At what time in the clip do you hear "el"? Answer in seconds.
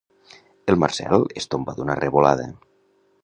0.71-0.77